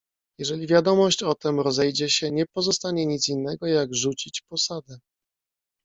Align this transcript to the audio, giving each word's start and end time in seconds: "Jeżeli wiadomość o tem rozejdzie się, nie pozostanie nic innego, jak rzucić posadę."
"Jeżeli 0.39 0.67
wiadomość 0.67 1.23
o 1.23 1.35
tem 1.35 1.59
rozejdzie 1.59 2.09
się, 2.09 2.31
nie 2.31 2.45
pozostanie 2.45 3.05
nic 3.05 3.29
innego, 3.29 3.65
jak 3.67 3.95
rzucić 3.95 4.41
posadę." 4.41 4.99